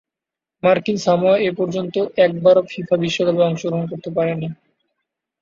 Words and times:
মার্কিন 0.63 0.97
সামোয়া 0.97 1.35
এপর্যন্ত 1.49 1.95
একবারও 2.25 2.61
ফিফা 2.71 2.95
বিশ্বকাপে 3.03 3.43
অংশগ্রহণ 3.43 3.85
করতে 3.91 4.09
পারেনি। 4.17 4.47